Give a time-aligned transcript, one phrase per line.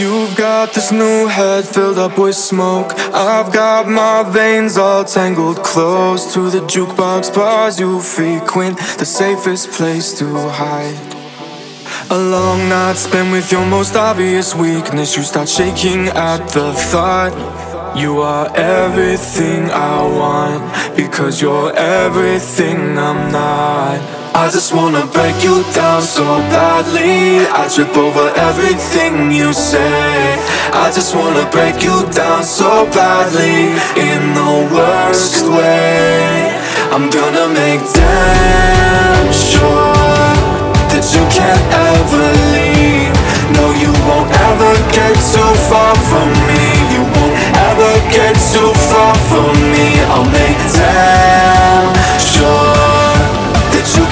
[0.00, 2.94] You've got this new head filled up with smoke.
[3.12, 9.72] I've got my veins all tangled close to the jukebox bars you frequent, the safest
[9.72, 10.96] place to hide.
[12.10, 15.18] A long night spent with your most obvious weakness.
[15.18, 17.34] You start shaking at the thought.
[17.94, 24.19] You are everything I want because you're everything I'm not.
[24.32, 27.46] I just wanna break you down so badly.
[27.50, 30.38] I trip over everything you say.
[30.72, 36.54] I just wanna break you down so badly in the worst way.
[36.94, 39.98] I'm gonna make damn sure
[40.94, 43.14] that you can't ever leave.
[43.58, 46.64] No, you won't ever get too far from me.
[46.94, 47.34] You won't
[47.66, 49.98] ever get too far from me.
[50.14, 52.89] I'll make damn sure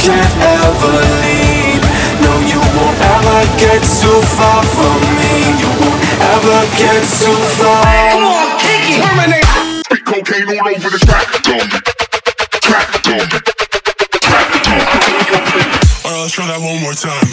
[0.09, 1.85] that you can't ever leave.
[2.25, 5.53] No, you won't ever get too far from me.
[5.61, 6.01] You won't
[6.33, 7.85] ever get too far.
[7.85, 9.05] Come on, kick it!
[9.05, 9.45] Terminate!
[9.85, 11.69] Spit cocaine all over the track, dumb
[12.61, 13.29] Track, dumb
[14.21, 14.81] Track, dumb
[16.05, 17.29] Alright, let's try that one more time.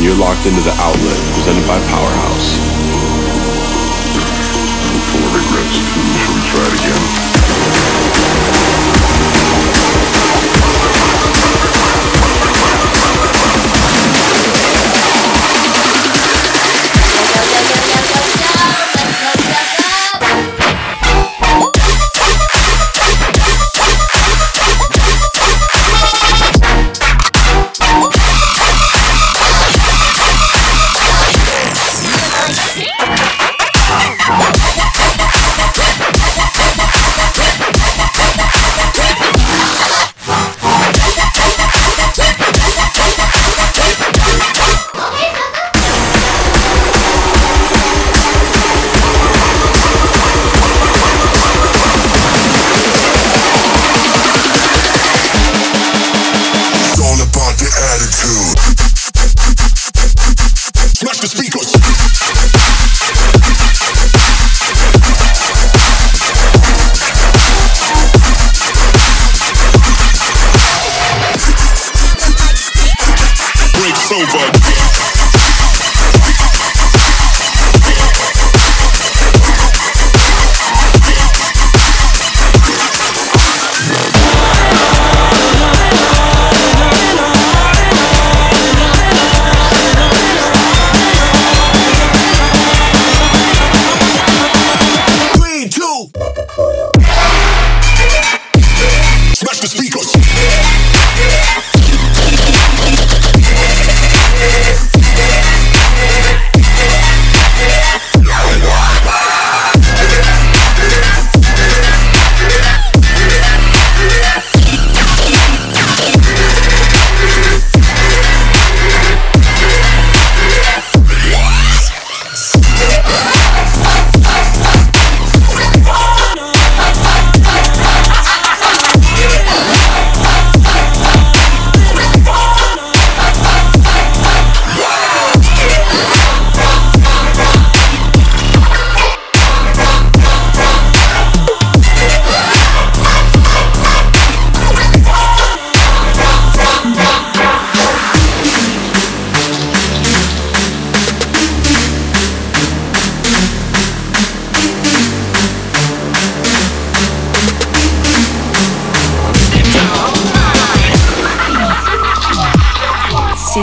[0.00, 2.59] And you're locked into the outlet presented by Powerhouse.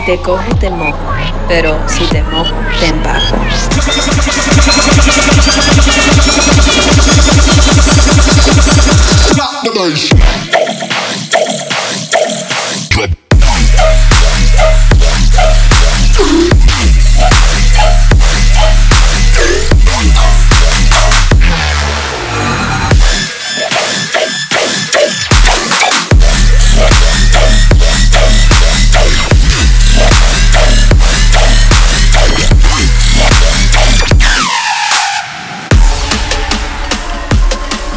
[0.07, 0.97] te cojo, te mojo.
[1.49, 3.35] Pero si te mojo, te empajo.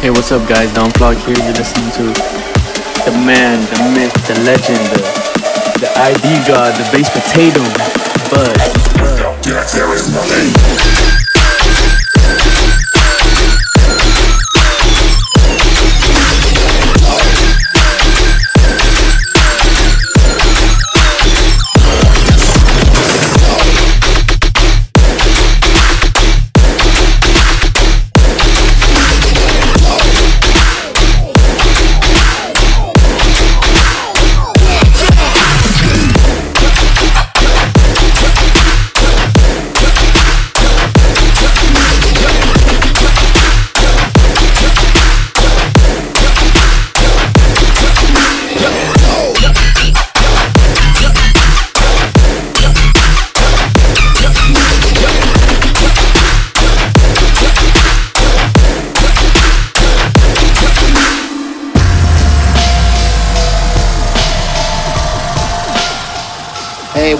[0.01, 0.67] Hey, what's up, guys?
[0.71, 1.37] Downplug here.
[1.37, 2.01] You're listening to
[3.05, 4.97] the man, the myth, the legend, the,
[5.77, 7.61] the ID god, the bass potato,
[8.33, 8.57] Bud.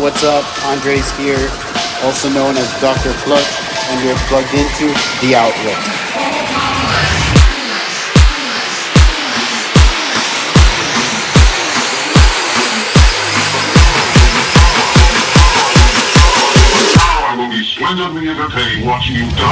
[0.02, 0.44] what's up?
[0.66, 1.48] Andres here,
[2.02, 3.14] also known as Dr.
[3.22, 3.46] Pluck,
[3.90, 4.88] and you're plugged into
[5.22, 5.78] The Outlet.
[17.82, 19.51] When did we entertain watching you die?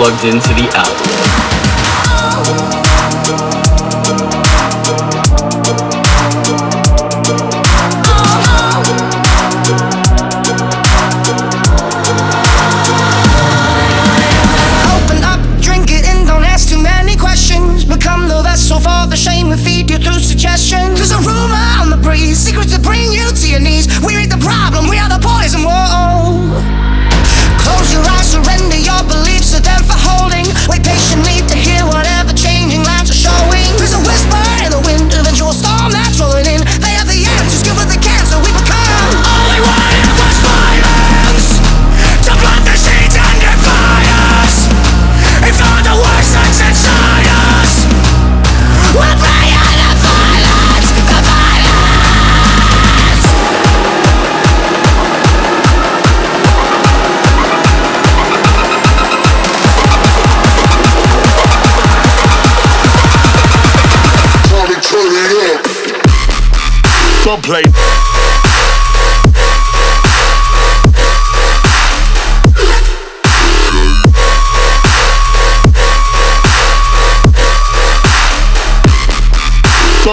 [0.00, 1.09] plugged into the album.
[67.38, 67.62] play.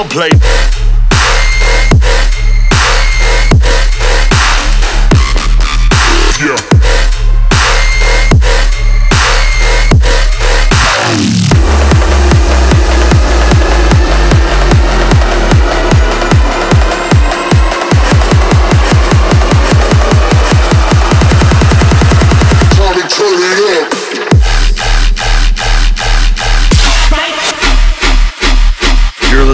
[0.10, 0.67] Play.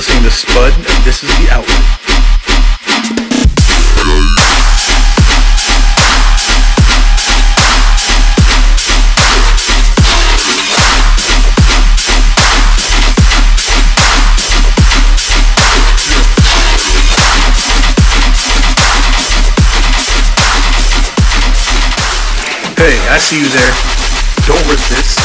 [0.05, 1.69] listening to Spud, and this is the outlet.
[22.75, 23.74] Hey, I see you there.
[24.48, 25.23] Don't resist.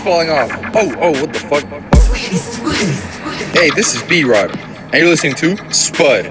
[0.00, 0.50] Falling off.
[0.74, 1.64] Oh, oh, what the fuck?
[3.52, 6.26] Hey, this is B Rod, and you're listening to Spud.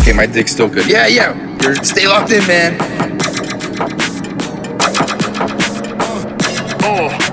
[0.00, 0.86] Okay, my dick's still good.
[0.88, 1.34] Yeah, yeah.
[1.62, 2.76] You're stay locked in, man.
[6.86, 7.23] Oh.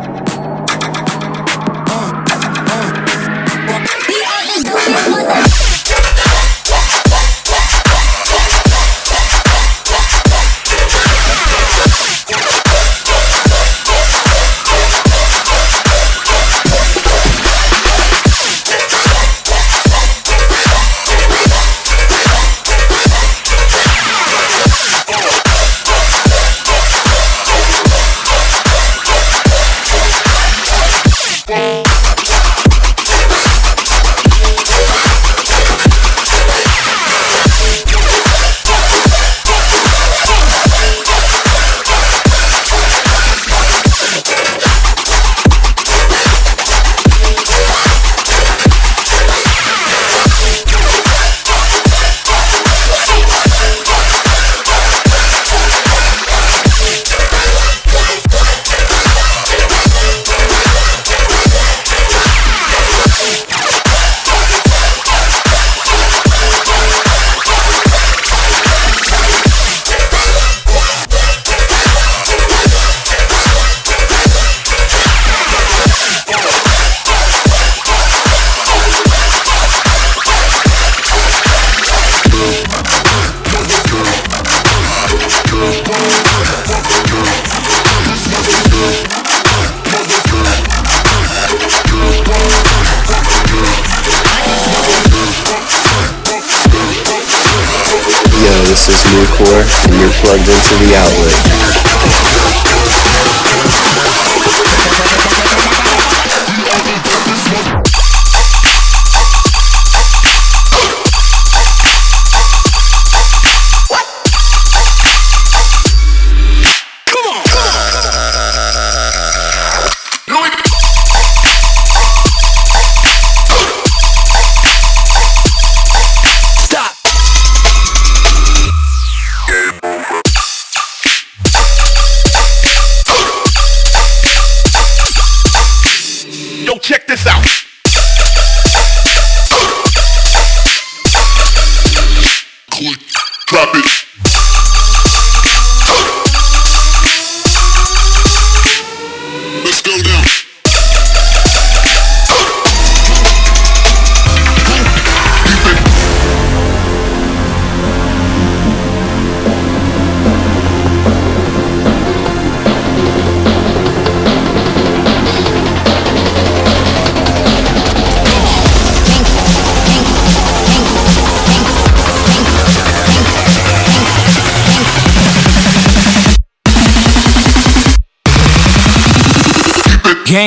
[100.32, 101.51] Plugged into the outlet.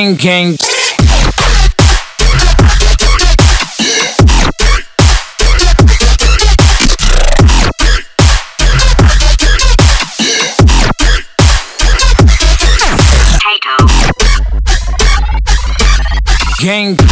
[0.05, 0.17] Hey,
[13.63, 13.95] dude.
[16.61, 17.04] gang.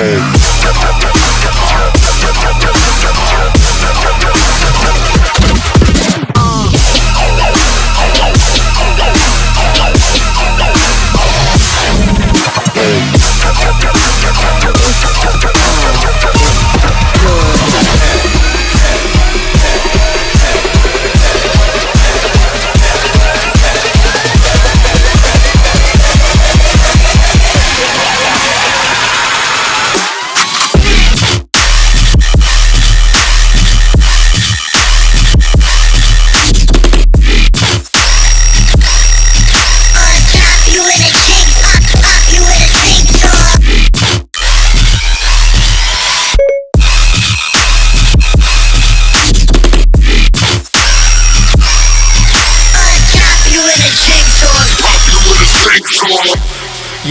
[0.00, 0.39] Hey.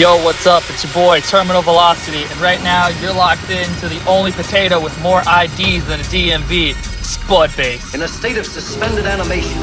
[0.09, 0.63] Yo, what's up?
[0.71, 4.99] It's your boy, Terminal Velocity, and right now you're locked into the only potato with
[5.03, 6.73] more IDs than a DMV,
[7.05, 7.93] Spud Bass.
[7.93, 9.61] In a state of suspended animation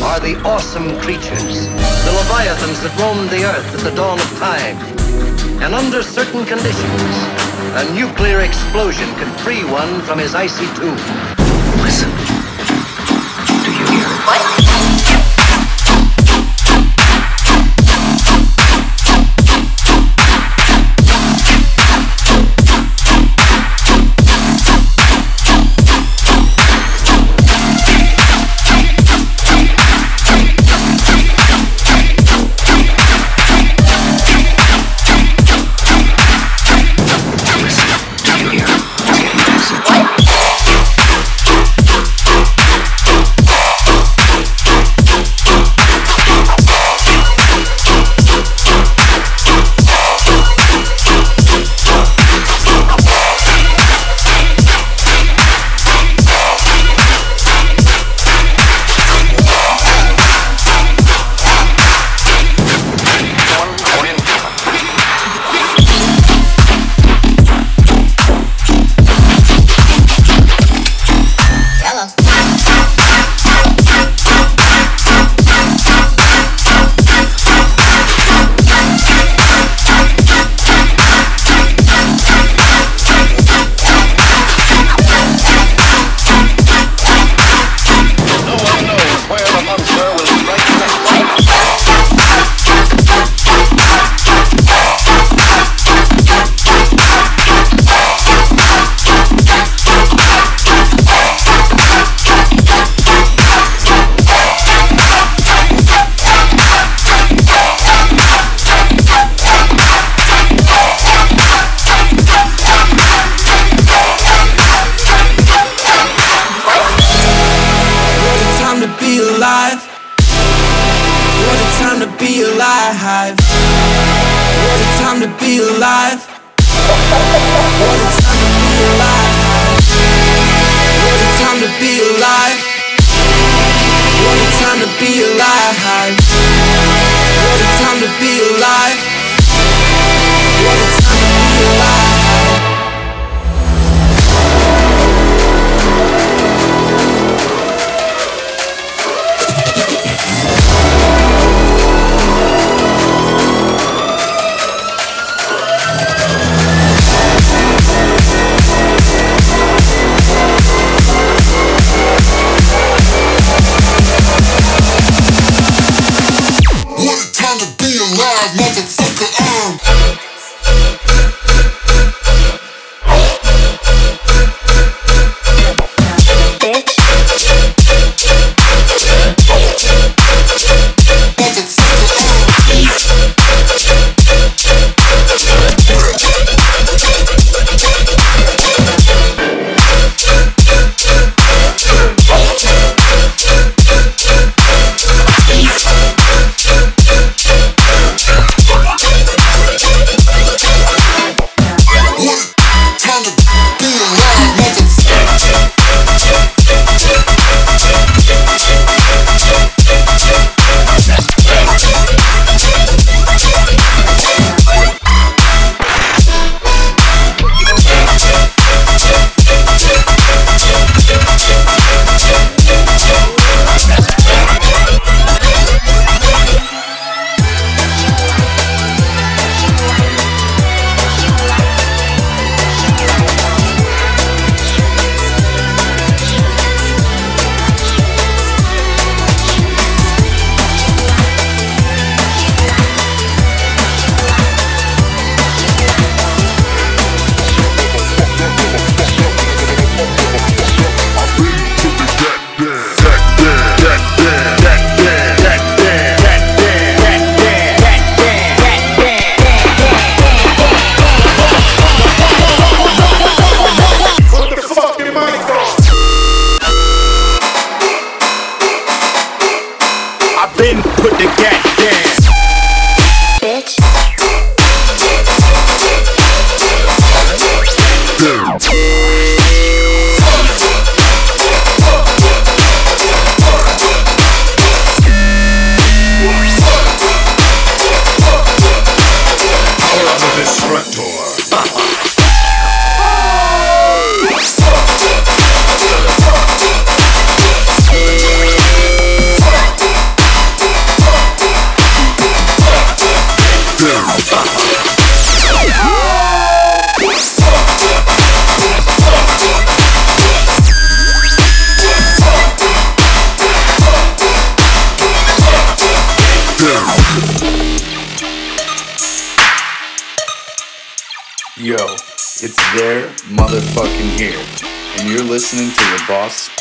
[0.00, 4.78] are the awesome creatures, the leviathans that roamed the earth at the dawn of time.
[5.60, 7.12] And under certain conditions,
[7.76, 10.96] a nuclear explosion can free one from his icy tomb.
[11.84, 12.08] Listen.
[13.60, 14.08] Do you hear?
[14.24, 14.63] What?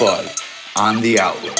[0.04, 0.36] Boss
[0.76, 1.58] on the outlet.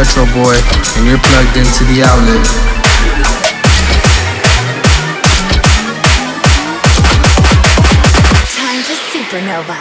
[0.00, 0.56] Retro Boy,
[0.96, 2.40] and you're plugged into the outlet.
[9.12, 9.76] Supernova.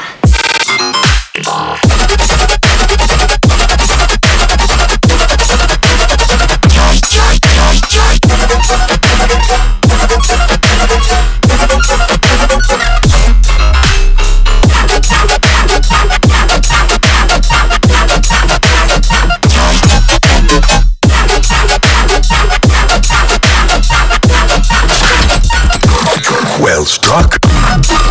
[26.79, 28.08] Well struck.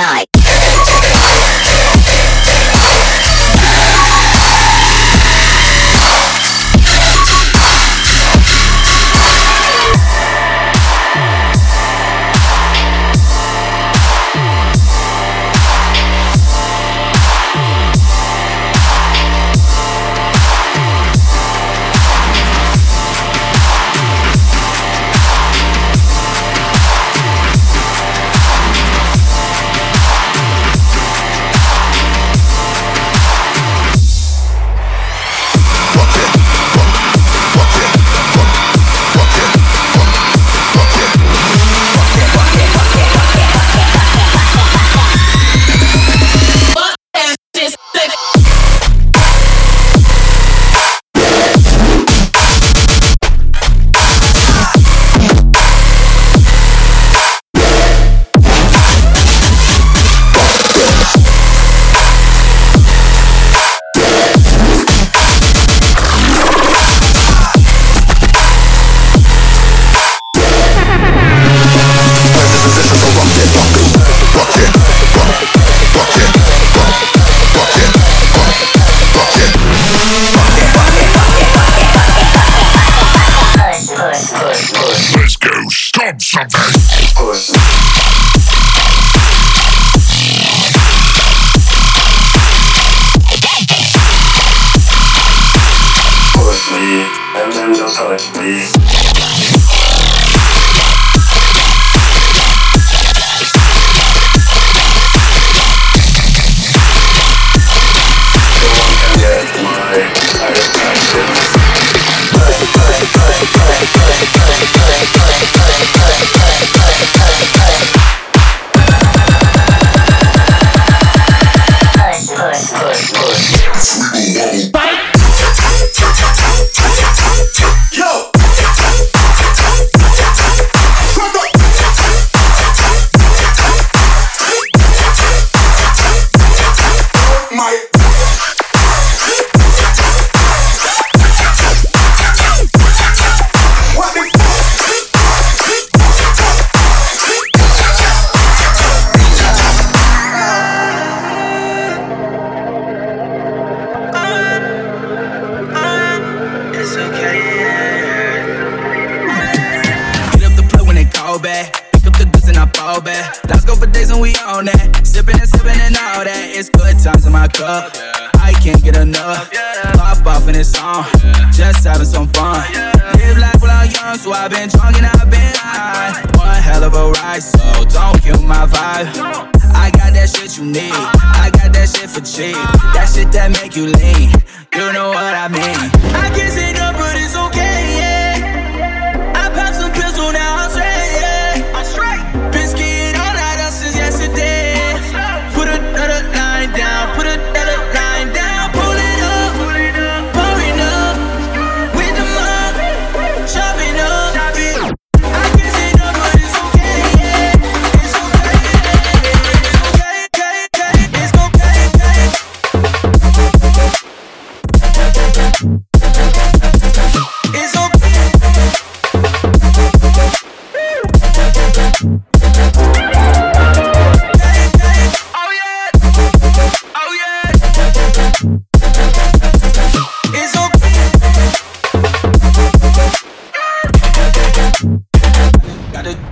[0.00, 0.39] Outside.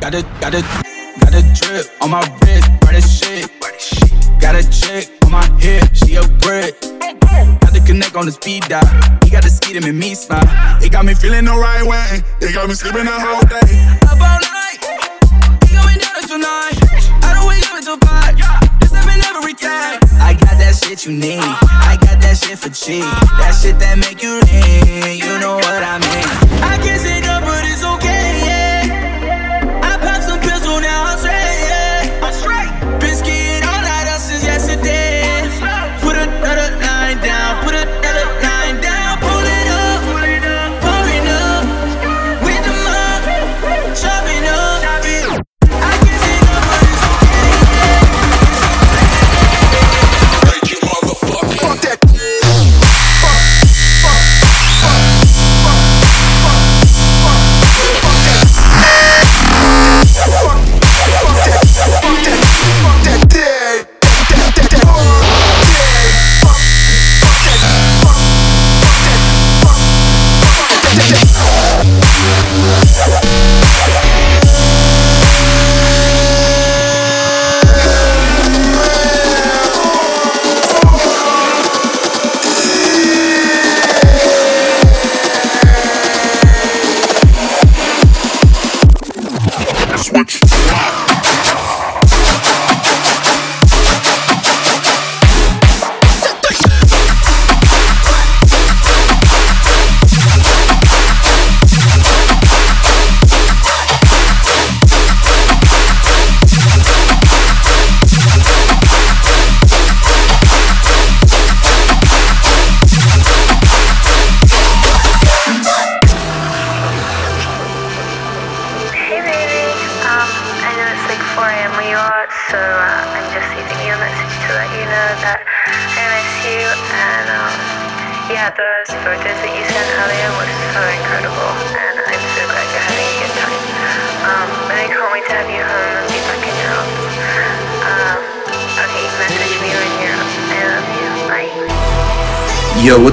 [0.00, 0.62] Got a, got a,
[1.20, 3.50] got a drip on my wrist, bright as shit.
[4.40, 6.80] Got a chick on my hip, she a brick.
[7.60, 8.86] Got the connect on the speed dial.
[9.24, 10.42] He got the ski to make me smile.
[10.82, 12.22] It got me feeling the right way.
[12.40, 13.98] It got me sleeping the whole day.
[14.08, 14.78] Up all night.
[15.68, 16.78] He got me down tonight.
[17.22, 18.36] I don't wake up until five.
[18.80, 20.00] This happened every time.
[20.22, 21.42] I got that shit you need.
[21.42, 23.04] I got that shit for cheap.
[23.38, 25.18] That shit that make you lean.
[25.18, 26.26] You know what I mean.
[26.62, 28.27] I can't sit up, but it's okay,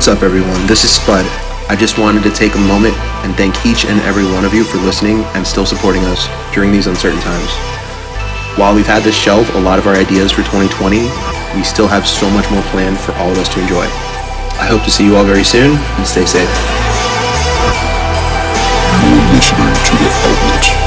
[0.06, 0.68] what's up, everyone?
[0.68, 1.26] This is Spud.
[1.66, 2.94] I just wanted to take a moment
[3.26, 6.72] and thank each and every one of you for listening and still supporting us during
[6.72, 7.50] these uncertain times.
[8.54, 11.10] While we've had to shelve a lot of our ideas for 2020,
[11.58, 13.82] we still have so much more planned for all of us to enjoy.
[14.62, 16.54] I hope to see you all very soon and stay safe.
[19.10, 20.85] You're listening to the outlet.